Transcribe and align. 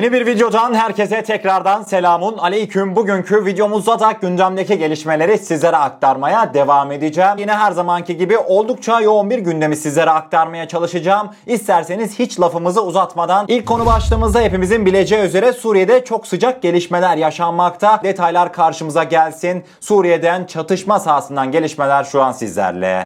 Yeni 0.00 0.12
bir 0.12 0.26
videodan 0.26 0.74
herkese 0.74 1.22
tekrardan 1.22 1.82
selamun 1.82 2.38
aleyküm. 2.38 2.96
Bugünkü 2.96 3.46
videomuzda 3.46 4.00
da 4.00 4.12
gündemdeki 4.12 4.78
gelişmeleri 4.78 5.38
sizlere 5.38 5.76
aktarmaya 5.76 6.54
devam 6.54 6.92
edeceğim. 6.92 7.38
Yine 7.38 7.52
her 7.52 7.72
zamanki 7.72 8.16
gibi 8.16 8.38
oldukça 8.38 9.00
yoğun 9.00 9.30
bir 9.30 9.38
gündemi 9.38 9.76
sizlere 9.76 10.10
aktarmaya 10.10 10.68
çalışacağım. 10.68 11.30
İsterseniz 11.46 12.18
hiç 12.18 12.40
lafımızı 12.40 12.82
uzatmadan 12.82 13.44
ilk 13.48 13.66
konu 13.66 13.86
başlığımızda 13.86 14.40
hepimizin 14.40 14.86
bileceği 14.86 15.22
üzere 15.22 15.52
Suriye'de 15.52 16.04
çok 16.04 16.26
sıcak 16.26 16.62
gelişmeler 16.62 17.16
yaşanmakta. 17.16 18.00
Detaylar 18.04 18.52
karşımıza 18.52 19.04
gelsin. 19.04 19.64
Suriye'den 19.80 20.44
çatışma 20.44 20.98
sahasından 20.98 21.52
gelişmeler 21.52 22.04
şu 22.04 22.22
an 22.22 22.32
sizlerle. 22.32 23.04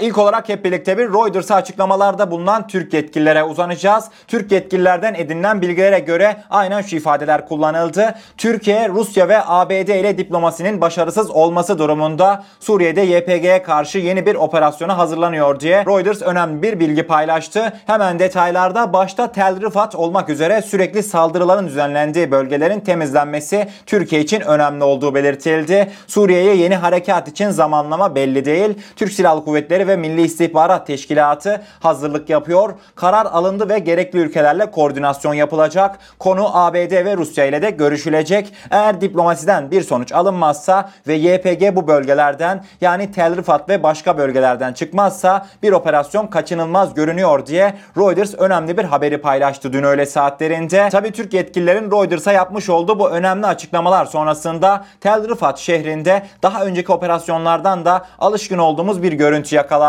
İlk 0.00 0.18
olarak 0.18 0.48
hep 0.48 0.64
birlikte 0.64 0.98
bir 0.98 1.08
Reuters'a 1.08 1.54
açıklamalarda 1.54 2.30
bulunan 2.30 2.66
Türk 2.66 2.94
yetkililere 2.94 3.42
uzanacağız. 3.42 4.04
Türk 4.28 4.52
yetkililerden 4.52 5.14
edinilen 5.14 5.62
bilgilere 5.62 5.98
göre 5.98 6.36
aynen 6.50 6.82
şu 6.82 6.96
ifadeler 6.96 7.48
kullanıldı. 7.48 8.14
Türkiye, 8.36 8.88
Rusya 8.88 9.28
ve 9.28 9.38
ABD 9.46 9.88
ile 9.88 10.18
diplomasinin 10.18 10.80
başarısız 10.80 11.30
olması 11.30 11.78
durumunda 11.78 12.44
Suriye'de 12.60 13.00
YPG'ye 13.00 13.62
karşı 13.62 13.98
yeni 13.98 14.26
bir 14.26 14.34
operasyona 14.34 14.98
hazırlanıyor 14.98 15.60
diye 15.60 15.84
Reuters 15.86 16.22
önemli 16.22 16.62
bir 16.62 16.80
bilgi 16.80 17.02
paylaştı. 17.02 17.72
Hemen 17.86 18.18
detaylarda 18.18 18.92
başta 18.92 19.32
Tel 19.32 19.60
Rifat 19.60 19.94
olmak 19.94 20.28
üzere 20.28 20.62
sürekli 20.62 21.02
saldırıların 21.02 21.66
düzenlendiği 21.66 22.30
bölgelerin 22.30 22.80
temizlenmesi 22.80 23.68
Türkiye 23.86 24.20
için 24.20 24.40
önemli 24.40 24.84
olduğu 24.84 25.14
belirtildi. 25.14 25.90
Suriye'ye 26.06 26.54
yeni 26.54 26.76
harekat 26.76 27.28
için 27.28 27.50
zamanlama 27.50 28.14
belli 28.14 28.44
değil. 28.44 28.78
Türk 28.96 29.12
Silahlı 29.12 29.44
Kuvvetleri 29.44 29.89
ve 29.90 29.96
Milli 29.96 30.22
İstihbarat 30.22 30.86
Teşkilatı 30.86 31.62
hazırlık 31.80 32.30
yapıyor. 32.30 32.74
Karar 32.94 33.26
alındı 33.26 33.68
ve 33.68 33.78
gerekli 33.78 34.18
ülkelerle 34.18 34.70
koordinasyon 34.70 35.34
yapılacak. 35.34 35.98
Konu 36.18 36.56
ABD 36.56 37.04
ve 37.04 37.16
Rusya 37.16 37.44
ile 37.44 37.62
de 37.62 37.70
görüşülecek. 37.70 38.52
Eğer 38.70 39.00
diplomasiden 39.00 39.70
bir 39.70 39.82
sonuç 39.82 40.12
alınmazsa 40.12 40.90
ve 41.08 41.14
YPG 41.14 41.76
bu 41.76 41.88
bölgelerden 41.88 42.64
yani 42.80 43.12
Tel 43.12 43.36
Rifat 43.36 43.68
ve 43.68 43.82
başka 43.82 44.18
bölgelerden 44.18 44.72
çıkmazsa 44.72 45.46
bir 45.62 45.72
operasyon 45.72 46.26
kaçınılmaz 46.26 46.94
görünüyor 46.94 47.46
diye 47.46 47.74
Reuters 47.96 48.34
önemli 48.34 48.78
bir 48.78 48.84
haberi 48.84 49.18
paylaştı 49.18 49.72
dün 49.72 49.82
öğle 49.82 50.06
saatlerinde. 50.06 50.88
Tabi 50.88 51.10
Türk 51.10 51.34
yetkililerin 51.34 51.90
Reuters'a 51.90 52.32
yapmış 52.32 52.68
olduğu 52.70 52.98
bu 52.98 53.10
önemli 53.10 53.46
açıklamalar 53.46 54.04
sonrasında 54.04 54.84
Tel 55.00 55.28
Rifat 55.28 55.58
şehrinde 55.58 56.22
daha 56.42 56.64
önceki 56.64 56.92
operasyonlardan 56.92 57.84
da 57.84 58.06
alışkın 58.18 58.58
olduğumuz 58.58 59.02
bir 59.02 59.12
görüntü 59.12 59.56
yakalandı. 59.56 59.79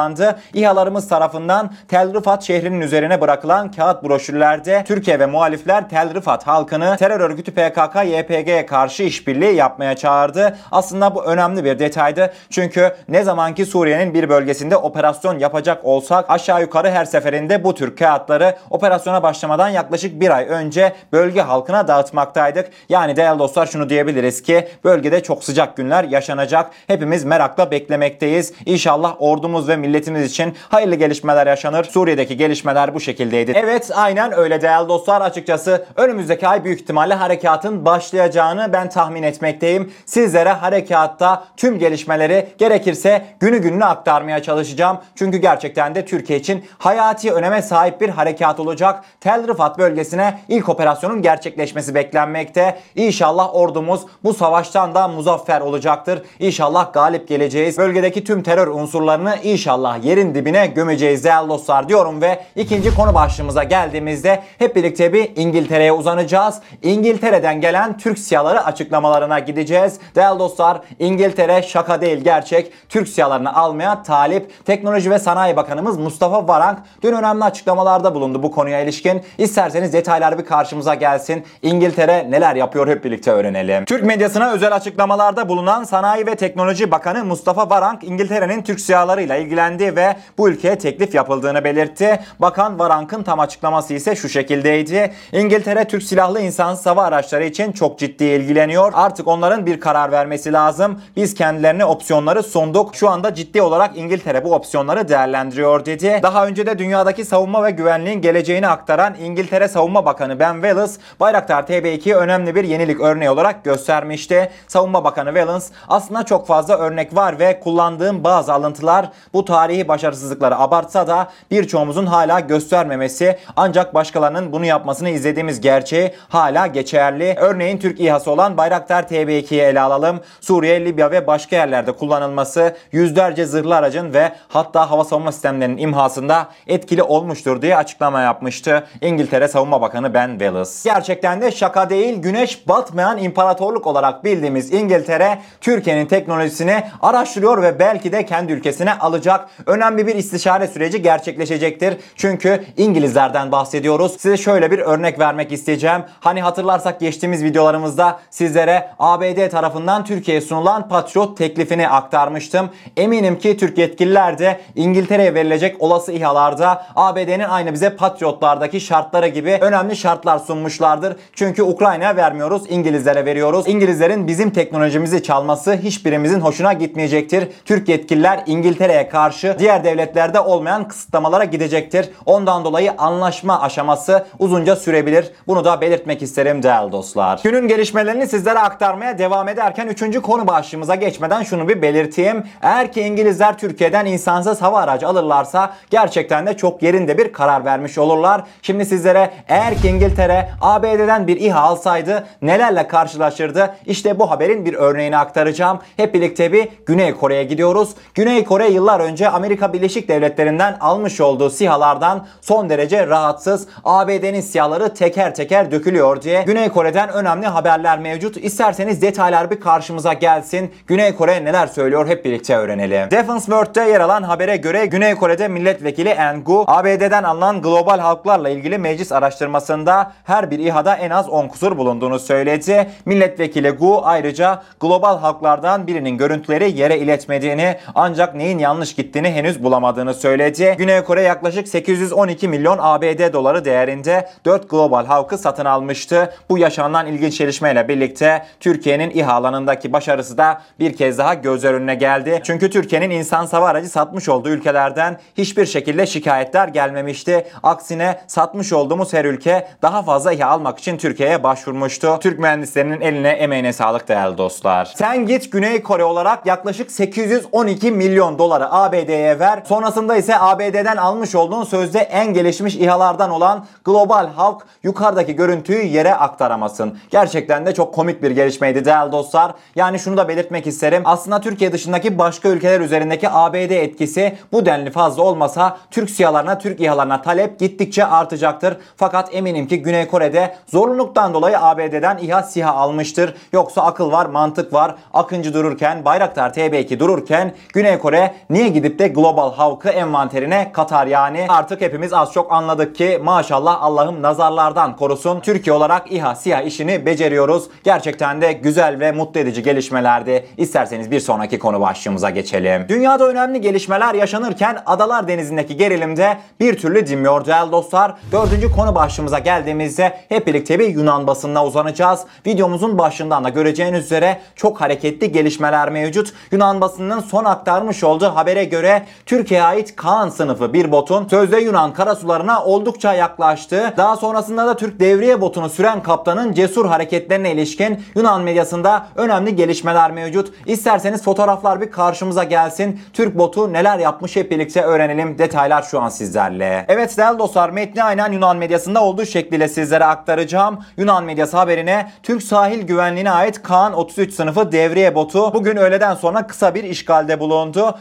İHA'larımız 0.53 1.08
tarafından 1.08 1.73
Tel 1.88 2.14
Rifat 2.14 2.44
şehrinin 2.44 2.81
üzerine 2.81 3.22
bırakılan 3.22 3.72
kağıt 3.72 4.03
broşürlerde 4.03 4.84
Türkiye 4.88 5.20
ve 5.20 5.25
muhalifler 5.25 5.89
Tel 5.89 6.14
Rifat 6.14 6.47
halkını 6.47 6.97
terör 6.97 7.20
örgütü 7.20 7.52
PKK 7.52 7.95
YPG'ye 8.06 8.66
karşı 8.66 9.03
işbirliği 9.03 9.56
yapmaya 9.56 9.95
çağırdı. 9.95 10.58
Aslında 10.72 11.16
bu 11.16 11.23
önemli 11.23 11.64
bir 11.64 11.80
detaydı. 11.80 12.34
Çünkü 12.50 12.95
ne 13.09 13.23
zamanki 13.23 13.66
Suriye'nin 13.66 14.14
bir 14.14 14.30
bölgesinde 14.30 14.78
operasyon 14.78 15.39
yapacak 15.39 15.86
olsak 15.86 16.25
aşağı 16.30 16.62
yukarı 16.62 16.92
her 16.92 17.06
seferinde 17.06 17.64
bu 17.64 17.75
tür 17.75 17.95
kağıtları 17.95 18.58
operasyona 18.69 19.23
başlamadan 19.23 19.69
yaklaşık 19.69 20.22
bir 20.22 20.30
ay 20.30 20.45
önce 20.50 20.94
bölge 21.12 21.42
halkına 21.42 21.88
dağıtmaktaydık. 21.88 22.69
Yani 22.89 23.16
değerli 23.16 23.39
dostlar 23.39 23.66
şunu 23.66 23.89
diyebiliriz 23.89 24.44
ki 24.44 24.67
bölgede 24.84 25.23
çok 25.23 25.44
sıcak 25.44 25.78
günler 25.78 26.03
yaşanacak. 26.03 26.72
Hepimiz 26.88 27.23
merakla 27.23 27.72
beklemekteyiz. 27.72 28.53
İnşallah 28.66 29.16
ordumuz 29.19 29.67
ve 29.67 29.75
milletimiz 29.82 30.32
için 30.32 30.56
hayırlı 30.70 30.96
gelişmeler 30.96 31.48
yaşanır. 31.48 31.84
Suriye'deki 31.84 32.38
gelişmeler 32.38 32.96
bu 32.96 33.00
şekildeydi. 33.00 33.54
Evet 33.56 33.92
aynen 33.96 34.34
öyle 34.38 34.62
değerli 34.62 34.90
dostlar. 34.90 35.22
Açıkçası 35.22 35.86
önümüzdeki 35.96 36.48
ay 36.48 36.64
büyük 36.64 36.82
ihtimalle 36.82 37.14
harekatın 37.14 37.86
başlayacağını 37.86 38.74
ben 38.74 38.90
tahmin 38.90 39.24
etmekteyim. 39.24 39.94
Sizlere 40.06 40.50
harekatta 40.50 41.44
tüm 41.58 41.80
gelişmeleri 41.80 42.47
gerekirse 42.58 43.25
günü 43.40 43.58
gününe 43.58 43.86
aktarmaya 43.86 44.41
çalışacağım. 44.44 44.97
Çünkü 45.16 45.38
gerçekten 45.38 45.96
de 45.96 46.06
Türkiye 46.06 46.40
için 46.40 46.66
hayati 46.78 47.34
öneme 47.34 47.62
sahip 47.62 48.02
bir 48.02 48.09
harekat 48.09 48.59
olacak. 48.59 49.03
Tel 49.22 49.47
Rifat 49.47 49.78
bölgesine 49.78 50.40
ilk 50.47 50.70
operasyonun 50.70 51.22
gerçekleşmesi 51.22 51.96
beklenmekte. 51.96 52.80
İnşallah 52.96 53.56
ordumuz 53.56 54.02
bu 54.24 54.34
savaştan 54.34 54.96
da 54.96 55.08
muzaffer 55.08 55.62
olacaktır. 55.62 56.22
İnşallah 56.40 56.94
galip 56.94 57.28
geleceğiz. 57.28 57.78
Bölgedeki 57.78 58.24
tüm 58.24 58.44
terör 58.44 58.68
unsurlarını 58.68 59.36
inşallah 59.44 59.71
yerin 60.04 60.36
dibine 60.36 60.68
gömeceğiz 60.68 61.24
değerli 61.24 61.50
dostlar 61.50 61.90
diyorum 61.90 62.22
ve 62.22 62.40
ikinci 62.56 62.96
konu 62.96 63.14
başlığımıza 63.14 63.64
geldiğimizde 63.64 64.44
hep 64.59 64.76
birlikte 64.76 65.14
bir 65.14 65.32
İngiltere'ye 65.36 65.92
uzanacağız. 65.92 66.59
İngiltere'den 66.84 67.62
gelen 67.62 67.98
Türk 67.98 68.20
siyaları 68.20 68.66
açıklamalarına 68.66 69.40
gideceğiz. 69.40 70.00
Değerli 70.16 70.40
dostlar 70.40 70.82
İngiltere 71.00 71.62
şaka 71.62 72.02
değil 72.02 72.18
gerçek. 72.18 72.74
Türk 72.90 73.08
siyalarını 73.08 73.56
almaya 73.56 74.04
talip. 74.04 74.66
Teknoloji 74.66 75.12
ve 75.12 75.20
Sanayi 75.20 75.56
Bakanımız 75.56 75.98
Mustafa 75.98 76.48
Varank 76.48 76.80
dün 77.03 77.14
önemli 77.14 77.44
açıklamalarda 77.44 78.16
bulundu 78.16 78.44
bu 78.44 78.52
konuya 78.52 78.80
ilişkin. 78.80 79.22
İsterseniz 79.38 79.94
detaylar 79.94 80.38
bir 80.40 80.46
karşımıza 80.46 80.96
gelsin. 80.96 81.46
İngiltere 81.62 82.32
neler 82.32 82.56
yapıyor 82.56 82.88
hep 82.88 83.03
birlikte 83.03 83.32
öğrenelim. 83.32 83.86
Türk 83.86 84.03
medyasına 84.03 84.52
özel 84.52 84.76
açıklamalarda 84.76 85.50
bulunan 85.50 85.84
Sanayi 85.84 86.26
ve 86.26 86.36
Teknoloji 86.36 86.92
Bakanı 86.92 87.26
Mustafa 87.26 87.70
Varank 87.70 88.03
İngiltere'nin 88.03 88.62
Türk 88.62 88.80
siyalarıyla 88.80 89.38
ilgilendi 89.51 89.95
ve 89.95 90.16
bu 90.38 90.50
ülkeye 90.50 90.78
teklif 90.78 91.16
yapıldığını 91.16 91.63
belirtti. 91.63 92.19
Bakan 92.39 92.79
Varank'ın 92.79 93.23
tam 93.23 93.39
açıklaması 93.39 93.94
ise 93.94 94.16
şu 94.16 94.29
şekildeydi. 94.29 95.13
İngiltere 95.31 95.85
Türk 95.88 96.03
silahlı 96.03 96.41
insansız 96.41 96.85
hava 96.85 97.03
araçları 97.03 97.44
için 97.45 97.72
çok 97.72 98.00
ciddi 98.00 98.23
ilgileniyor. 98.23 98.91
Artık 98.95 99.28
onların 99.28 99.66
bir 99.66 99.79
karar 99.79 100.11
vermesi 100.11 100.53
lazım. 100.53 101.01
Biz 101.16 101.34
kendilerine 101.34 101.85
opsiyonları 101.85 102.44
sunduk. 102.44 102.95
Şu 102.95 103.09
anda 103.09 103.34
ciddi 103.34 103.61
olarak 103.61 103.97
İngiltere 103.97 104.44
bu 104.45 104.53
opsiyonları 104.53 105.09
değerlendiriyor 105.09 105.85
dedi. 105.85 106.19
Daha 106.23 106.47
önce 106.47 106.66
de 106.66 106.79
dünyadaki 106.79 107.25
savunma 107.25 107.63
ve 107.63 107.72
güvenliğin 107.72 108.22
geleceğini 108.22 108.67
aktaran 108.67 109.16
İngiltere 109.22 109.67
Savunma 109.67 110.06
Bakanı 110.06 110.40
Ben 110.40 110.53
Wallace 110.53 110.94
Bayraktar 111.19 111.63
TB2'yi 111.63 112.16
önemli 112.16 112.56
bir 112.56 112.63
yenilik 112.63 113.01
örneği 113.01 113.29
olarak 113.29 113.63
göstermişti. 113.63 114.51
Savunma 114.67 115.03
Bakanı 115.03 115.29
Wallace 115.29 115.66
aslında 115.88 116.23
çok 116.23 116.47
fazla 116.47 116.78
örnek 116.78 117.16
var 117.16 117.40
ve 117.40 117.59
kullandığım 117.59 118.23
bazı 118.23 118.53
alıntılar 118.53 119.11
bu 119.34 119.41
tarihi 119.46 119.88
başarısızlıkları 119.88 120.59
abartsa 120.59 121.07
da 121.07 121.28
birçoğumuzun 121.52 122.06
hala 122.06 122.40
göstermemesi 122.40 123.38
ancak 123.56 123.94
başkalarının 123.94 124.52
bunu 124.52 124.66
yapmasını 124.66 125.09
izlediğimiz 125.09 125.62
gerçeği 125.62 126.13
hala 126.29 126.68
geçerli. 126.68 127.35
Örneğin 127.38 127.78
Türk 127.78 128.00
İHA'sı 128.00 128.31
olan 128.31 128.57
Bayraktar 128.57 129.03
TB2'yi 129.03 129.62
ele 129.62 129.81
alalım. 129.81 130.19
Suriye, 130.41 130.85
Libya 130.85 131.12
ve 131.12 131.28
başka 131.28 131.56
yerlerde 131.56 131.91
kullanılması 131.91 132.75
yüzlerce 132.91 133.46
zırhlı 133.46 133.75
aracın 133.75 134.13
ve 134.13 134.31
hatta 134.47 134.91
hava 134.91 135.03
savunma 135.03 135.31
sistemlerinin 135.31 135.78
imhasında 135.78 136.47
etkili 136.68 137.03
olmuştur 137.03 137.62
diye 137.62 137.78
açıklama 137.78 138.22
yapmıştı. 138.22 138.88
İngiltere 139.02 139.47
Savunma 139.47 139.81
Bakanı 139.81 140.13
Ben 140.13 140.29
Wallace. 140.29 140.72
Gerçekten 140.84 141.41
de 141.41 141.52
şaka 141.52 141.90
değil 141.90 142.18
güneş 142.22 142.68
batmayan 142.68 143.18
imparatorluk 143.18 143.88
olarak 143.88 144.23
bildiğimiz 144.23 144.73
İngiltere 144.73 145.40
Türkiye'nin 145.62 146.06
teknolojisini 146.06 146.84
araştırıyor 147.02 147.62
ve 147.62 147.79
belki 147.79 148.12
de 148.12 148.25
kendi 148.25 148.52
ülkesine 148.52 148.94
alacak 148.94 149.31
önemli 149.66 150.08
bir 150.08 150.16
istişare 150.16 150.68
süreci 150.68 151.02
gerçekleşecektir. 151.02 151.97
Çünkü 152.16 152.64
İngilizlerden 152.78 153.52
bahsediyoruz. 153.52 154.12
Size 154.19 154.38
şöyle 154.38 154.72
bir 154.72 154.80
örnek 154.80 155.19
vermek 155.19 155.52
isteyeceğim. 155.52 156.02
Hani 156.19 156.42
hatırlarsak 156.42 157.00
geçtiğimiz 157.00 157.44
videolarımızda 157.44 158.20
sizlere 158.30 158.90
ABD 159.00 159.50
tarafından 159.50 160.06
Türkiye'ye 160.06 160.41
sunulan 160.41 160.90
Patriot 160.90 161.38
teklifini 161.38 161.90
aktarmıştım. 161.90 162.70
Eminim 162.97 163.40
ki 163.40 163.58
Türk 163.58 163.78
yetkililer 163.78 164.40
de 164.40 164.59
İngiltere'ye 164.75 165.34
verilecek 165.34 165.81
olası 165.81 166.12
İHA'larda 166.12 166.86
ABD'nin 166.96 167.44
aynı 167.44 167.74
bize 167.74 167.96
Patriotlardaki 167.96 168.82
şartları 168.82 169.28
gibi 169.28 169.58
önemli 169.61 169.96
şartlar 169.96 170.40
sunmuşlardır. 170.40 171.16
Çünkü 171.34 171.64
Ukrayna'ya 171.64 172.16
vermiyoruz, 172.16 172.64
İngilizlere 172.70 173.26
veriyoruz. 173.26 173.67
İngilizlerin 173.67 174.28
bizim 174.28 174.50
teknolojimizi 174.50 175.23
çalması 175.23 175.73
hiçbirimizin 175.73 176.40
hoşuna 176.40 176.73
gitmeyecektir. 176.73 177.47
Türk 177.66 177.90
yetkililer 177.90 178.44
İngiltere'ye 178.46 179.09
karşı 179.09 179.21
diğer 179.59 179.84
devletlerde 179.84 180.40
olmayan 180.40 180.88
kısıtlamalara 180.88 181.44
gidecektir. 181.44 182.09
Ondan 182.26 182.66
dolayı 182.66 182.94
anlaşma 182.97 183.62
aşaması 183.62 184.26
uzunca 184.40 184.76
sürebilir. 184.76 185.32
Bunu 185.47 185.66
da 185.66 185.82
belirtmek 185.82 186.22
isterim 186.22 186.64
değerli 186.64 186.91
dostlar. 186.91 187.40
Günün 187.44 187.68
gelişmelerini 187.68 188.28
sizlere 188.28 188.59
aktarmaya 188.59 189.18
devam 189.18 189.47
ederken 189.47 189.88
3. 189.88 190.22
konu 190.22 190.47
başlığımıza 190.47 190.96
geçmeden 190.96 191.44
şunu 191.44 191.70
bir 191.70 191.82
belirteyim. 191.82 192.44
Eğer 192.62 192.91
ki 192.91 193.02
İngilizler 193.02 193.58
Türkiye'den 193.58 194.06
insansız 194.06 194.62
hava 194.62 194.79
aracı 194.79 195.08
alırlarsa 195.08 195.74
gerçekten 195.90 196.47
de 196.47 196.58
çok 196.58 196.84
yerinde 196.84 197.17
bir 197.17 197.34
karar 197.34 197.66
vermiş 197.66 197.97
olurlar. 197.97 198.44
Şimdi 198.62 198.85
sizlere 198.85 199.32
eğer 199.47 199.76
ki 199.76 199.88
İngiltere 199.88 200.50
ABD'den 200.62 201.28
bir 201.28 201.41
İHA 201.41 201.62
alsaydı 201.62 202.28
nelerle 202.41 202.88
karşılaşırdı? 202.88 203.76
İşte 203.85 204.20
bu 204.20 204.32
haberin 204.32 204.66
bir 204.66 204.74
örneğini 204.74 205.17
aktaracağım. 205.17 205.79
Hep 205.97 206.14
birlikte 206.14 206.53
bir 206.53 206.70
Güney 206.85 207.14
Kore'ye 207.14 207.44
gidiyoruz. 207.44 207.90
Güney 208.14 208.44
Kore 208.44 208.67
yıllar 208.67 209.00
önce 209.00 209.10
önce 209.11 209.29
Amerika 209.29 209.73
Birleşik 209.73 210.08
Devletleri'nden 210.08 210.78
almış 210.79 211.22
olduğu 211.22 211.49
sihalardan 211.49 212.25
son 212.41 212.69
derece 212.69 213.08
rahatsız. 213.08 213.67
ABD'nin 213.84 214.41
sihaları 214.41 214.93
teker 214.93 215.35
teker 215.35 215.72
dökülüyor 215.72 216.22
diye 216.22 216.43
Güney 216.43 216.69
Kore'den 216.69 217.09
önemli 217.09 217.47
haberler 217.47 217.99
mevcut. 217.99 218.37
İsterseniz 218.37 219.02
detaylar 219.02 219.52
bir 219.52 219.59
karşımıza 219.59 220.13
gelsin. 220.13 220.72
Güney 220.87 221.16
Kore 221.16 221.46
neler 221.46 221.67
söylüyor 221.67 222.08
hep 222.08 222.25
birlikte 222.25 222.55
öğrenelim. 222.55 223.11
Defense 223.11 223.46
World'de 223.46 223.81
yer 223.81 223.99
alan 223.99 224.23
habere 224.23 224.58
göre 224.58 224.85
Güney 224.85 225.16
Kore'de 225.16 225.47
milletvekili 225.47 226.09
Engu, 226.09 226.64
ABD'den 226.67 227.23
alınan 227.23 227.61
global 227.61 227.99
halklarla 227.99 228.49
ilgili 228.49 228.78
meclis 228.78 229.11
araştırmasında 229.11 230.11
her 230.23 230.52
bir 230.52 230.59
İHA'da 230.59 230.96
en 230.96 231.09
az 231.09 231.29
10 231.29 231.47
kusur 231.47 231.78
bulunduğunu 231.78 232.19
söyledi. 232.19 232.90
Milletvekili 233.05 233.69
Gu 233.69 234.02
ayrıca 234.03 234.64
global 234.79 235.19
halklardan 235.19 235.87
birinin 235.87 236.17
görüntüleri 236.17 236.78
yere 236.79 236.97
iletmediğini 236.97 237.78
ancak 237.96 238.35
neyin 238.35 238.59
yanlış 238.59 238.96
gittiğini 239.02 239.32
henüz 239.32 239.64
bulamadığını 239.64 240.14
söyledi. 240.14 240.76
Güney 240.78 241.03
Kore 241.03 241.22
yaklaşık 241.22 241.68
812 241.68 242.48
milyon 242.48 242.78
ABD 242.82 243.34
doları 243.34 243.66
değerinde 243.66 244.30
4 244.46 244.70
global 244.70 245.06
halkı 245.06 245.38
satın 245.38 245.66
almıştı. 245.66 246.34
Bu 246.50 246.58
yaşanan 246.58 247.08
ilginç 247.08 247.38
gelişmeyle 247.38 247.88
birlikte 247.88 248.46
Türkiye'nin 248.59 249.09
İHA 249.09 249.34
alanındaki 249.34 249.94
başarısı 249.94 250.38
da 250.38 250.62
bir 250.80 250.94
kez 250.94 251.18
daha 251.18 251.34
gözler 251.34 251.74
önüne 251.74 251.96
geldi. 251.96 252.42
Çünkü 252.44 252.70
Türkiye'nin 252.70 253.09
insan 253.09 253.46
hava 253.46 253.68
aracı 253.68 253.90
satmış 253.90 254.30
olduğu 254.30 254.50
ülkelerden 254.50 255.20
hiçbir 255.38 255.66
şekilde 255.66 256.06
şikayetler 256.06 256.68
gelmemişti. 256.68 257.48
Aksine 257.63 258.22
satmış 258.27 258.74
olduğumuz 258.74 259.13
her 259.13 259.25
ülke 259.25 259.68
daha 259.82 260.03
fazla 260.03 260.34
İHA 260.34 260.48
almak 260.48 260.80
için 260.80 260.98
Türkiye'ye 260.98 261.44
başvurmuştu. 261.44 262.20
Türk 262.22 262.39
mühendislerinin 262.39 263.01
eline 263.01 263.30
emeğine 263.30 263.74
sağlık 263.74 264.08
değerli 264.08 264.38
dostlar. 264.38 264.94
Sen 264.96 265.25
git 265.25 265.51
Güney 265.51 265.84
Kore 265.84 266.03
olarak 266.03 266.46
yaklaşık 266.46 266.92
812 266.92 267.92
milyon 267.92 268.39
doları 268.39 268.65
ABD'ye 268.91 269.39
ver. 269.39 269.63
Sonrasında 269.67 270.15
ise 270.15 270.39
ABD'den 270.39 270.98
almış 270.98 271.36
olduğun 271.36 271.63
sözde 271.63 272.00
en 272.00 272.34
gelişmiş 272.34 272.75
İHA'lardan 272.75 273.29
olan 273.29 273.65
Global 273.86 274.27
Hawk 274.27 274.62
yukarıdaki 274.84 275.36
görüntüyü 275.36 275.86
yere 275.86 276.15
aktaramasın. 276.15 276.98
Gerçekten 277.10 277.65
de 277.65 277.74
çok 277.74 277.93
komik 277.93 278.24
bir 278.24 278.32
gelişmeydi 278.32 278.86
değerli 278.86 279.12
dostlar. 279.12 279.53
Yani 279.75 280.00
şunu 280.00 280.17
da 280.17 280.27
belirtmek 280.27 280.67
isterim. 280.67 281.01
Aslında 281.05 281.41
Türkiye 281.41 281.72
dışındaki 281.72 282.17
başka 282.17 282.50
ülkeler 282.50 282.79
üzerindeki 282.79 283.29
ABD 283.29 283.55
etkisi 283.55 284.38
bu 284.51 284.65
denli 284.65 284.91
fazla 284.91 285.24
olmasa 285.24 285.77
Türk 285.91 286.10
sihalarına, 286.10 286.58
Türk 286.58 286.82
İHA'larına 286.82 287.22
talep 287.22 287.60
gittikçe 287.60 288.05
artacaktır. 288.05 288.77
Fakat 288.96 289.36
eminim 289.36 289.67
ki 289.67 289.82
Güney 289.82 290.08
Kore'de 290.08 290.55
zorunluluktan 290.67 291.34
dolayı 291.34 291.60
ABD'den 291.60 292.17
İHA 292.17 292.43
SİHA 292.43 292.74
almıştır. 292.74 293.36
Yoksa 293.53 293.82
akıl 293.82 294.12
var, 294.12 294.25
mantık 294.25 294.74
var. 294.74 294.96
Akıncı 295.13 295.53
dururken, 295.53 296.05
Bayraktar 296.05 296.50
TB2 296.50 297.00
dururken 297.00 297.53
Güney 297.74 298.00
Kore 298.00 298.34
niye 298.50 298.70
gidip 298.81 299.00
de 299.00 299.07
Global 299.07 299.53
Hawk'ı 299.53 299.89
envanterine 299.89 300.72
katar 300.74 301.07
yani? 301.07 301.45
Artık 301.50 301.81
hepimiz 301.81 302.13
az 302.13 302.33
çok 302.33 302.51
anladık 302.51 302.95
ki 302.95 303.19
maşallah 303.24 303.83
Allah'ım 303.83 304.22
nazarlardan 304.22 304.95
korusun. 304.95 305.39
Türkiye 305.39 305.74
olarak 305.74 306.12
İHA 306.12 306.36
SİHA 306.36 306.62
işini 306.62 307.05
beceriyoruz. 307.05 307.63
Gerçekten 307.83 308.41
de 308.41 308.53
güzel 308.53 309.00
ve 309.00 309.12
mutlu 309.12 309.39
edici 309.39 309.63
gelişmelerdi. 309.63 310.45
İsterseniz 310.57 311.12
bir 311.12 311.19
sonraki 311.19 311.60
konu 311.60 311.81
başlığımıza 311.81 312.29
geçelim. 312.29 312.86
Dünyada 312.89 313.27
önemli 313.27 313.62
gelişmeler 313.62 314.13
yaşanırken 314.13 314.77
Adalar 314.86 315.27
Denizi'ndeki 315.27 315.77
gerilimde 315.77 316.38
bir 316.60 316.77
türlü 316.77 317.07
dinmiyor 317.07 317.45
değerli 317.45 317.72
dostlar. 317.72 318.13
Dördüncü 318.31 318.72
konu 318.72 318.95
başlığımıza 318.95 319.39
geldiğimizde 319.39 320.17
hep 320.29 320.48
birlikte 320.48 320.79
bir 320.79 320.88
Yunan 320.88 321.27
basınına 321.27 321.65
uzanacağız. 321.65 322.22
Videomuzun 322.48 322.98
başından 322.98 323.43
da 323.43 323.50
göreceğiniz 323.50 324.05
üzere 324.05 324.39
çok 324.55 324.81
hareketli 324.81 325.31
gelişmeler 325.31 325.89
mevcut. 325.89 326.33
Yunan 326.51 326.81
basınının 326.81 327.19
son 327.19 327.45
aktarmış 327.45 328.03
olduğu 328.03 328.36
habere 328.36 328.63
göre 328.72 329.06
Türkiye'ye 329.25 329.65
ait 329.65 329.96
Kaan 329.96 330.29
sınıfı 330.29 330.74
bir 330.74 330.91
botun 330.91 331.27
sözde 331.27 331.58
Yunan 331.58 331.94
karasularına 331.94 332.63
oldukça 332.63 333.13
yaklaştı. 333.13 333.94
Daha 333.98 334.15
sonrasında 334.15 334.68
da 334.68 334.75
Türk 334.75 335.00
devriye 335.00 335.41
botunu 335.41 335.70
süren 335.70 336.03
kaptanın 336.03 336.53
cesur 336.53 336.86
hareketlerine 336.86 337.51
ilişkin 337.51 338.03
Yunan 338.15 338.41
medyasında 338.41 339.08
önemli 339.15 339.56
gelişmeler 339.56 340.12
mevcut. 340.12 340.53
İsterseniz 340.65 341.24
fotoğraflar 341.24 341.82
bir 341.82 341.91
karşımıza 341.91 342.44
gelsin. 342.44 343.01
Türk 343.13 343.38
botu 343.38 343.74
neler 343.74 344.00
yapmış 344.00 344.36
hep 344.36 344.51
birlikte 344.51 344.82
öğrenelim. 344.82 345.38
Detaylar 345.38 345.82
şu 345.82 346.01
an 346.01 346.10
sizlerle. 346.10 346.86
Evet 346.88 347.17
değerli 347.17 347.39
dostlar 347.39 347.70
metni 347.70 348.03
aynen 348.03 348.32
Yunan 348.32 348.58
medyasında 348.58 349.03
olduğu 349.03 349.25
şekliyle 349.25 349.67
sizlere 349.67 350.06
aktaracağım. 350.06 350.79
Yunan 350.98 351.24
medyası 351.24 351.58
haberine 351.58 352.12
Türk 352.24 352.44
sahil 352.44 352.82
güvenliğine 352.82 353.32
ait 353.32 353.63
Kaan 353.63 353.94
33 353.94 354.34
sınıfı 354.34 354.72
devriye 354.72 355.15
botu 355.15 355.53
bugün 355.53 355.75
öğleden 355.77 356.15
sonra 356.15 356.48
kısa 356.48 356.75
bir 356.75 356.84
işgalde 356.84 357.39
bulundu. 357.39 357.98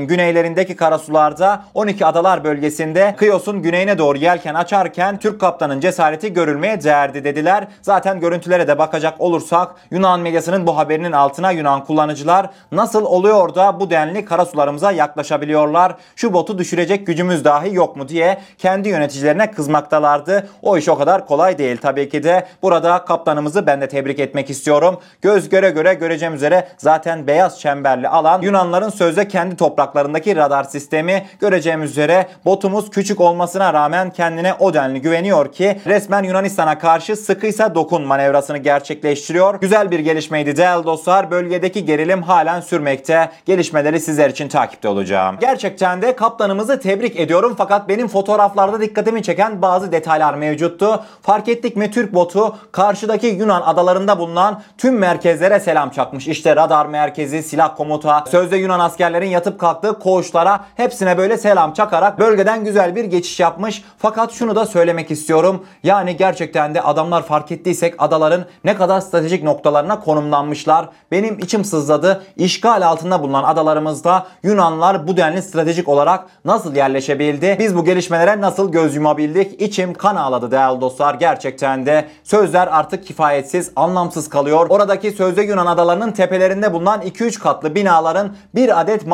Helenik'in 0.00 0.06
güneylerindeki 0.06 0.76
karasularda 0.76 1.62
12 1.74 2.06
adalar 2.06 2.44
bölgesinde 2.44 3.14
Kıyos'un 3.16 3.62
güneyine 3.62 3.98
doğru 3.98 4.18
yelken 4.18 4.54
açarken 4.54 5.18
Türk 5.18 5.40
kaptanın 5.40 5.80
cesareti 5.80 6.32
görülmeye 6.32 6.82
değerdi 6.82 7.24
dediler. 7.24 7.68
Zaten 7.82 8.20
görüntülere 8.20 8.68
de 8.68 8.78
bakacak 8.78 9.20
olursak 9.20 9.74
Yunan 9.90 10.20
medyasının 10.20 10.66
bu 10.66 10.76
haberinin 10.76 11.12
altına 11.12 11.50
Yunan 11.50 11.84
kullanıcılar 11.84 12.50
nasıl 12.72 13.04
oluyor 13.04 13.54
da 13.54 13.80
bu 13.80 13.90
denli 13.90 14.24
karasularımıza 14.24 14.92
yaklaşabiliyorlar? 14.92 15.94
Şu 16.16 16.32
botu 16.32 16.58
düşürecek 16.58 17.06
gücümüz 17.06 17.44
dahi 17.44 17.74
yok 17.74 17.96
mu 17.96 18.08
diye 18.08 18.38
kendi 18.58 18.88
yöneticilerine 18.88 19.50
kızmaktalardı. 19.50 20.48
O 20.62 20.76
iş 20.78 20.88
o 20.88 20.98
kadar 20.98 21.26
kolay 21.26 21.58
değil 21.58 21.76
tabii 21.76 22.08
ki 22.08 22.22
de. 22.22 22.46
Burada 22.62 23.04
kaptanımızı 23.04 23.66
ben 23.66 23.80
de 23.80 23.88
tebrik 23.88 24.18
etmek 24.18 24.50
istiyorum. 24.50 24.98
Göz 25.22 25.48
göre 25.48 25.70
göre 25.70 25.94
göreceğim 25.94 26.34
üzere 26.34 26.68
zaten 26.78 27.26
beyaz 27.26 27.60
çemberli 27.60 28.08
alan 28.08 28.42
Yunanların 28.42 28.88
sözde 28.88 29.28
kendi 29.28 29.56
topraklarındaki 29.90 30.36
radar 30.36 30.64
sistemi 30.64 31.26
göreceğimiz 31.40 31.90
üzere 31.90 32.28
botumuz 32.44 32.90
küçük 32.90 33.20
olmasına 33.20 33.74
rağmen 33.74 34.10
kendine 34.10 34.54
o 34.54 34.74
denli 34.74 35.00
güveniyor 35.00 35.52
ki 35.52 35.80
resmen 35.86 36.22
Yunanistan'a 36.22 36.78
karşı 36.78 37.16
sıkıysa 37.16 37.74
dokun 37.74 38.02
manevrasını 38.02 38.58
gerçekleştiriyor. 38.58 39.60
Güzel 39.60 39.90
bir 39.90 39.98
gelişmeydi 39.98 40.56
değerli 40.56 40.84
dostlar. 40.84 41.30
Bölgedeki 41.30 41.84
gerilim 41.84 42.22
halen 42.22 42.60
sürmekte. 42.60 43.30
Gelişmeleri 43.46 44.00
sizler 44.00 44.30
için 44.30 44.48
takipte 44.48 44.88
olacağım. 44.88 45.36
Gerçekten 45.40 46.02
de 46.02 46.16
kaptanımızı 46.16 46.80
tebrik 46.80 47.20
ediyorum 47.20 47.54
fakat 47.58 47.88
benim 47.88 48.08
fotoğraflarda 48.08 48.80
dikkatimi 48.80 49.22
çeken 49.22 49.62
bazı 49.62 49.92
detaylar 49.92 50.34
mevcuttu. 50.34 51.04
Fark 51.22 51.48
ettik 51.48 51.76
mi 51.76 51.90
Türk 51.90 52.14
botu 52.14 52.56
karşıdaki 52.72 53.26
Yunan 53.26 53.62
adalarında 53.62 54.18
bulunan 54.18 54.62
tüm 54.78 54.98
merkezlere 54.98 55.60
selam 55.60 55.90
çakmış. 55.90 56.28
İşte 56.28 56.56
radar 56.56 56.86
merkezi, 56.86 57.42
silah 57.42 57.76
komuta, 57.76 58.24
sözde 58.30 58.56
Yunan 58.56 58.80
askerlerin 58.80 59.28
yatıp 59.28 59.58
kalktığı 59.80 59.98
koğuşlara 59.98 60.64
hepsine 60.74 61.18
böyle 61.18 61.38
selam 61.38 61.72
çakarak 61.72 62.18
bölgeden 62.18 62.64
güzel 62.64 62.96
bir 62.96 63.04
geçiş 63.04 63.40
yapmış. 63.40 63.84
Fakat 63.98 64.32
şunu 64.32 64.56
da 64.56 64.66
söylemek 64.66 65.10
istiyorum. 65.10 65.64
Yani 65.82 66.16
gerçekten 66.16 66.74
de 66.74 66.82
adamlar 66.82 67.22
fark 67.22 67.52
ettiysek 67.52 67.94
adaların 67.98 68.44
ne 68.64 68.76
kadar 68.76 69.00
stratejik 69.00 69.42
noktalarına 69.42 70.00
konumlanmışlar. 70.00 70.88
Benim 71.10 71.38
içim 71.38 71.64
sızladı. 71.64 72.22
İşgal 72.36 72.86
altında 72.86 73.22
bulunan 73.22 73.44
adalarımızda 73.44 74.26
Yunanlar 74.42 75.08
bu 75.08 75.16
denli 75.16 75.42
stratejik 75.42 75.88
olarak 75.88 76.26
nasıl 76.44 76.76
yerleşebildi? 76.76 77.56
Biz 77.58 77.76
bu 77.76 77.84
gelişmelere 77.84 78.40
nasıl 78.40 78.72
göz 78.72 78.96
yumabildik? 78.96 79.62
İçim 79.62 79.94
kan 79.94 80.16
ağladı 80.16 80.50
değerli 80.50 80.80
dostlar. 80.80 81.14
Gerçekten 81.14 81.86
de 81.86 82.04
sözler 82.24 82.66
artık 82.66 83.06
kifayetsiz, 83.06 83.70
anlamsız 83.76 84.28
kalıyor. 84.28 84.66
Oradaki 84.70 85.10
sözde 85.10 85.42
Yunan 85.42 85.66
adalarının 85.66 86.12
tepelerinde 86.12 86.72
bulunan 86.72 87.00
2-3 87.00 87.38
katlı 87.38 87.74
binaların 87.74 88.34
bir 88.54 88.80
adet 88.80 89.06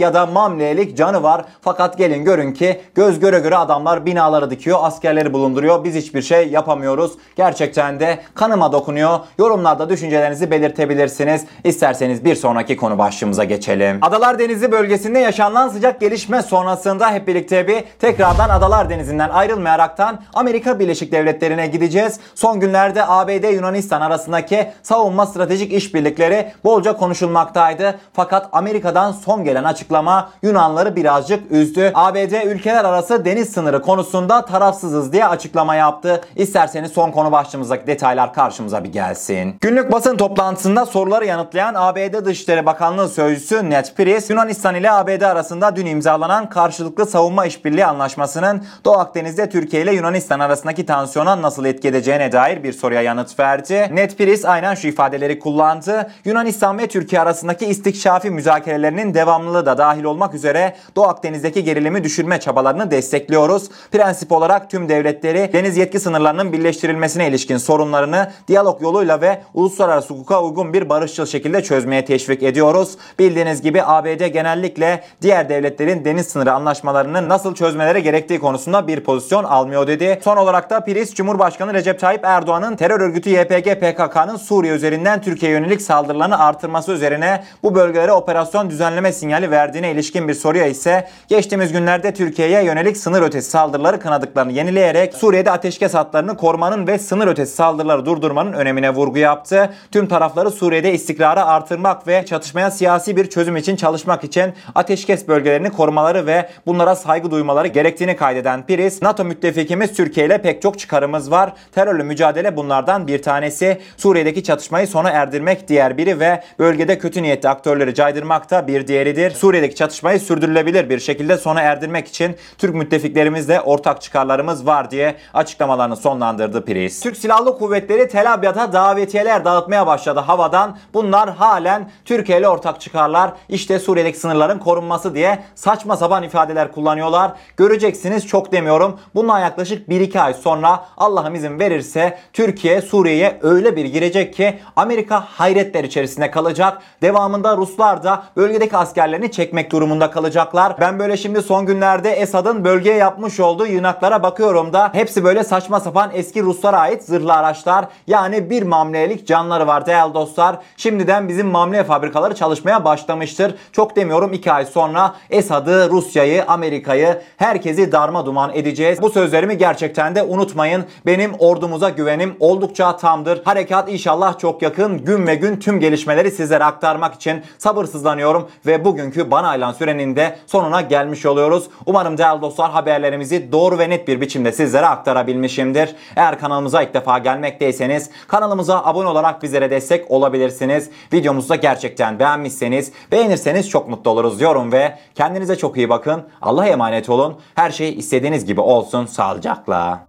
ya 0.00 0.14
da 0.14 0.26
mamlelik 0.26 0.96
canı 0.96 1.22
var. 1.22 1.44
Fakat 1.60 1.98
gelin 1.98 2.24
görün 2.24 2.52
ki 2.52 2.80
göz 2.94 3.20
göre 3.20 3.38
göre 3.38 3.56
adamlar 3.56 4.06
binaları 4.06 4.50
dikiyor, 4.50 4.78
askerleri 4.82 5.32
bulunduruyor. 5.32 5.84
Biz 5.84 5.94
hiçbir 5.94 6.22
şey 6.22 6.48
yapamıyoruz. 6.48 7.12
Gerçekten 7.36 8.00
de 8.00 8.18
kanıma 8.34 8.72
dokunuyor. 8.72 9.18
Yorumlarda 9.38 9.88
düşüncelerinizi 9.88 10.50
belirtebilirsiniz. 10.50 11.44
İsterseniz 11.64 12.24
bir 12.24 12.34
sonraki 12.34 12.76
konu 12.76 12.98
başlığımıza 12.98 13.44
geçelim. 13.44 13.98
Adalar 14.02 14.38
Denizi 14.38 14.72
bölgesinde 14.72 15.18
yaşanan 15.18 15.68
sıcak 15.68 16.00
gelişme 16.00 16.42
sonrasında 16.42 17.12
hep 17.12 17.28
birlikte 17.28 17.68
bir 17.68 17.84
tekrardan 17.98 18.48
Adalar 18.48 18.90
Denizi'nden 18.90 19.28
ayrılmayaraktan 19.28 20.20
Amerika 20.34 20.78
Birleşik 20.78 21.12
Devletleri'ne 21.12 21.66
gideceğiz. 21.66 22.20
Son 22.34 22.60
günlerde 22.60 23.06
ABD 23.06 23.54
Yunanistan 23.54 24.00
arasındaki 24.00 24.70
savunma 24.82 25.26
stratejik 25.26 25.72
işbirlikleri 25.72 26.52
bolca 26.64 26.96
konuşulmaktaydı. 26.96 27.98
Fakat 28.12 28.48
Amerika'dan 28.52 29.12
son 29.12 29.44
gelen 29.44 29.64
açıklama 29.88 30.30
Yunanları 30.42 30.96
birazcık 30.96 31.52
üzdü. 31.52 31.90
ABD 31.94 32.46
ülkeler 32.46 32.84
arası 32.84 33.24
deniz 33.24 33.48
sınırı 33.48 33.82
konusunda 33.82 34.44
tarafsızız 34.44 35.12
diye 35.12 35.26
açıklama 35.26 35.74
yaptı. 35.74 36.20
İsterseniz 36.36 36.92
son 36.92 37.10
konu 37.10 37.32
başlığımızdaki 37.32 37.86
detaylar 37.86 38.34
karşımıza 38.34 38.84
bir 38.84 38.92
gelsin. 38.92 39.56
Günlük 39.60 39.92
basın 39.92 40.16
toplantısında 40.16 40.86
soruları 40.86 41.26
yanıtlayan 41.26 41.74
ABD 41.76 42.24
Dışişleri 42.24 42.66
Bakanlığı 42.66 43.08
Sözcüsü 43.08 43.70
Ned 43.70 43.86
Price, 43.96 44.26
Yunanistan 44.28 44.74
ile 44.74 44.90
ABD 44.90 45.20
arasında 45.20 45.76
dün 45.76 45.86
imzalanan 45.86 46.48
karşılıklı 46.48 47.06
savunma 47.06 47.46
işbirliği 47.46 47.86
anlaşmasının 47.86 48.64
Doğu 48.84 48.98
Akdeniz'de 48.98 49.48
Türkiye 49.48 49.82
ile 49.82 49.94
Yunanistan 49.94 50.40
arasındaki 50.40 50.86
tansiyona 50.86 51.42
nasıl 51.42 51.64
etki 51.64 51.88
edeceğine 51.88 52.32
dair 52.32 52.62
bir 52.62 52.72
soruya 52.72 53.02
yanıt 53.02 53.38
verdi. 53.38 53.88
Ned 53.92 54.10
Price 54.10 54.48
aynen 54.48 54.74
şu 54.74 54.88
ifadeleri 54.88 55.38
kullandı. 55.38 56.10
Yunanistan 56.24 56.78
ve 56.78 56.86
Türkiye 56.86 57.20
arasındaki 57.20 57.66
istikşafi 57.66 58.30
müzakerelerinin 58.30 59.14
devamlılığı 59.14 59.66
da 59.66 59.77
da 59.78 59.88
dahil 59.88 60.04
olmak 60.04 60.34
üzere 60.34 60.76
Doğu 60.96 61.04
Akdeniz'deki 61.04 61.64
gerilimi 61.64 62.04
düşürme 62.04 62.40
çabalarını 62.40 62.90
destekliyoruz. 62.90 63.70
Prensip 63.92 64.32
olarak 64.32 64.70
tüm 64.70 64.88
devletleri 64.88 65.50
deniz 65.52 65.76
yetki 65.76 66.00
sınırlarının 66.00 66.52
birleştirilmesine 66.52 67.28
ilişkin 67.28 67.56
sorunlarını 67.56 68.30
diyalog 68.48 68.82
yoluyla 68.82 69.20
ve 69.20 69.42
uluslararası 69.54 70.14
hukuka 70.14 70.42
uygun 70.42 70.72
bir 70.72 70.88
barışçıl 70.88 71.26
şekilde 71.26 71.62
çözmeye 71.62 72.04
teşvik 72.04 72.42
ediyoruz. 72.42 72.96
Bildiğiniz 73.18 73.62
gibi 73.62 73.82
ABD 73.82 74.26
genellikle 74.26 75.04
diğer 75.22 75.48
devletlerin 75.48 76.04
deniz 76.04 76.26
sınırı 76.26 76.52
anlaşmalarını 76.52 77.28
nasıl 77.28 77.54
çözmeleri 77.54 78.02
gerektiği 78.02 78.40
konusunda 78.40 78.88
bir 78.88 79.00
pozisyon 79.00 79.44
almıyor 79.44 79.86
dedi. 79.86 80.20
Son 80.24 80.36
olarak 80.36 80.70
da 80.70 80.80
Priz 80.80 81.14
Cumhurbaşkanı 81.14 81.74
Recep 81.74 82.00
Tayyip 82.00 82.24
Erdoğan'ın 82.24 82.76
terör 82.76 83.00
örgütü 83.00 83.30
YPG 83.30 83.80
PKK'nın 83.80 84.36
Suriye 84.36 84.72
üzerinden 84.72 85.22
Türkiye 85.22 85.52
yönelik 85.52 85.82
saldırılarını 85.82 86.38
artırması 86.38 86.92
üzerine 86.92 87.44
bu 87.62 87.74
bölgelere 87.74 88.12
operasyon 88.12 88.70
düzenleme 88.70 89.12
sinyali 89.12 89.50
verdiğine 89.68 89.90
ilişkin 89.90 90.28
bir 90.28 90.34
soruya 90.34 90.66
ise 90.66 91.08
geçtiğimiz 91.28 91.72
günlerde 91.72 92.14
Türkiye'ye 92.14 92.64
yönelik 92.64 92.96
sınır 92.96 93.22
ötesi 93.22 93.50
saldırıları 93.50 94.00
kınadıklarını 94.00 94.52
yenileyerek 94.52 95.14
Suriye'de 95.14 95.50
ateşkes 95.50 95.94
hatlarını 95.94 96.36
korumanın 96.36 96.86
ve 96.86 96.98
sınır 96.98 97.26
ötesi 97.26 97.54
saldırıları 97.54 98.06
durdurmanın 98.06 98.52
önemine 98.52 98.90
vurgu 98.90 99.18
yaptı. 99.18 99.70
Tüm 99.92 100.06
tarafları 100.06 100.50
Suriye'de 100.50 100.92
istikrarı 100.92 101.44
artırmak 101.44 102.06
ve 102.06 102.24
çatışmaya 102.26 102.70
siyasi 102.70 103.16
bir 103.16 103.30
çözüm 103.30 103.56
için 103.56 103.76
çalışmak 103.76 104.24
için 104.24 104.52
ateşkes 104.74 105.28
bölgelerini 105.28 105.70
korumaları 105.70 106.26
ve 106.26 106.48
bunlara 106.66 106.94
saygı 106.94 107.30
duymaları 107.30 107.68
gerektiğini 107.68 108.16
kaydeden 108.16 108.66
Priz, 108.66 109.02
NATO 109.02 109.24
müttefikimiz 109.24 109.92
Türkiye 109.92 110.26
ile 110.26 110.42
pek 110.42 110.62
çok 110.62 110.78
çıkarımız 110.78 111.30
var. 111.30 111.52
Terörle 111.72 112.02
mücadele 112.02 112.56
bunlardan 112.56 113.06
bir 113.06 113.22
tanesi. 113.22 113.78
Suriye'deki 113.96 114.42
çatışmayı 114.42 114.86
sona 114.86 115.10
erdirmek 115.10 115.68
diğer 115.68 115.98
biri 115.98 116.20
ve 116.20 116.42
bölgede 116.58 116.98
kötü 116.98 117.22
niyetli 117.22 117.48
aktörleri 117.48 117.94
caydırmak 117.94 118.50
da 118.50 118.66
bir 118.66 118.86
diğeridir. 118.86 119.30
Suriye'deki 119.58 119.78
çatışmayı 119.78 120.20
sürdürülebilir 120.20 120.90
bir 120.90 120.98
şekilde 120.98 121.36
sona 121.36 121.60
erdirmek 121.60 122.08
için 122.08 122.36
Türk 122.58 122.74
müttefiklerimizle 122.74 123.60
ortak 123.60 124.02
çıkarlarımız 124.02 124.66
var 124.66 124.90
diye 124.90 125.16
açıklamalarını 125.34 125.96
sonlandırdı 125.96 126.64
Priz. 126.64 127.00
Türk 127.00 127.16
Silahlı 127.16 127.58
Kuvvetleri 127.58 128.08
Tel 128.08 128.32
Abyad'a 128.32 128.72
davetiyeler 128.72 129.44
dağıtmaya 129.44 129.86
başladı 129.86 130.20
havadan. 130.20 130.78
Bunlar 130.94 131.30
halen 131.30 131.90
Türkiye 132.04 132.38
ile 132.38 132.48
ortak 132.48 132.80
çıkarlar. 132.80 133.32
İşte 133.48 133.78
Suriye'deki 133.78 134.18
sınırların 134.18 134.58
korunması 134.58 135.14
diye 135.14 135.38
saçma 135.54 135.96
sapan 135.96 136.22
ifadeler 136.22 136.72
kullanıyorlar. 136.72 137.32
Göreceksiniz 137.56 138.26
çok 138.26 138.52
demiyorum. 138.52 139.00
Bundan 139.14 139.40
yaklaşık 139.40 139.88
1-2 139.88 140.20
ay 140.20 140.34
sonra 140.34 140.84
Allah'ım 140.96 141.34
izin 141.34 141.58
verirse 141.58 142.18
Türkiye 142.32 142.82
Suriye'ye 142.82 143.38
öyle 143.42 143.76
bir 143.76 143.84
girecek 143.84 144.34
ki 144.34 144.58
Amerika 144.76 145.20
hayretler 145.20 145.84
içerisinde 145.84 146.30
kalacak. 146.30 146.78
Devamında 147.02 147.56
Ruslar 147.56 148.02
da 148.02 148.22
bölgedeki 148.36 148.76
askerlerini 148.76 149.30
çekmek 149.38 149.72
durumunda 149.72 150.10
kalacaklar. 150.10 150.76
Ben 150.80 150.98
böyle 150.98 151.16
şimdi 151.16 151.42
son 151.42 151.66
günlerde 151.66 152.10
Esad'ın 152.10 152.64
bölgeye 152.64 152.96
yapmış 152.96 153.40
olduğu 153.40 153.66
yığınaklara 153.66 154.22
bakıyorum 154.22 154.72
da 154.72 154.90
hepsi 154.92 155.24
böyle 155.24 155.44
saçma 155.44 155.80
sapan 155.80 156.10
eski 156.14 156.42
Ruslara 156.42 156.78
ait 156.78 157.02
zırhlı 157.02 157.32
araçlar. 157.32 157.84
Yani 158.06 158.50
bir 158.50 158.62
mamlelik 158.62 159.26
canları 159.26 159.66
var 159.66 159.86
değerli 159.86 160.14
dostlar. 160.14 160.56
Şimdiden 160.76 161.28
bizim 161.28 161.46
mamle 161.46 161.84
fabrikaları 161.84 162.34
çalışmaya 162.34 162.84
başlamıştır. 162.84 163.54
Çok 163.72 163.96
demiyorum 163.96 164.32
2 164.32 164.52
ay 164.52 164.66
sonra 164.66 165.14
Esad'ı, 165.30 165.90
Rusya'yı, 165.90 166.44
Amerika'yı 166.44 167.20
herkesi 167.36 167.92
darma 167.92 168.26
duman 168.26 168.50
edeceğiz. 168.54 169.02
Bu 169.02 169.10
sözlerimi 169.10 169.58
gerçekten 169.58 170.14
de 170.14 170.22
unutmayın. 170.22 170.84
Benim 171.06 171.32
ordumuza 171.38 171.88
güvenim 171.88 172.36
oldukça 172.40 172.96
tamdır. 172.96 173.44
Harekat 173.44 173.92
inşallah 173.92 174.38
çok 174.38 174.62
yakın. 174.62 175.04
Gün 175.04 175.26
ve 175.26 175.34
gün 175.34 175.56
tüm 175.56 175.80
gelişmeleri 175.80 176.30
sizlere 176.30 176.64
aktarmak 176.64 177.14
için 177.14 177.42
sabırsızlanıyorum 177.58 178.48
ve 178.66 178.84
bugünkü 178.84 179.27
bana 179.30 179.48
ayrılan 179.48 179.72
sürenin 179.72 180.16
de 180.16 180.38
sonuna 180.46 180.80
gelmiş 180.80 181.26
oluyoruz. 181.26 181.68
Umarım 181.86 182.18
değerli 182.18 182.42
dostlar 182.42 182.70
haberlerimizi 182.70 183.52
doğru 183.52 183.78
ve 183.78 183.90
net 183.90 184.08
bir 184.08 184.20
biçimde 184.20 184.52
sizlere 184.52 184.86
aktarabilmişimdir. 184.86 185.94
Eğer 186.16 186.38
kanalımıza 186.38 186.82
ilk 186.82 186.94
defa 186.94 187.18
gelmekteyseniz 187.18 188.10
kanalımıza 188.28 188.84
abone 188.84 189.08
olarak 189.08 189.42
bizlere 189.42 189.70
destek 189.70 190.10
olabilirsiniz. 190.10 190.90
Videomuzu 191.12 191.48
da 191.48 191.56
gerçekten 191.56 192.18
beğenmişseniz 192.18 192.92
beğenirseniz 193.12 193.68
çok 193.68 193.88
mutlu 193.88 194.10
oluruz 194.10 194.40
diyorum 194.40 194.72
ve 194.72 194.98
kendinize 195.14 195.56
çok 195.56 195.76
iyi 195.76 195.88
bakın. 195.88 196.22
Allah'a 196.42 196.66
emanet 196.66 197.08
olun. 197.08 197.38
Her 197.54 197.70
şey 197.70 197.98
istediğiniz 197.98 198.44
gibi 198.44 198.60
olsun. 198.60 199.06
Sağlıcakla. 199.06 200.07